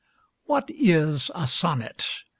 What 0.45 0.67
is 0.71 1.29
a 1.35 1.45
sonnet? 1.45 2.07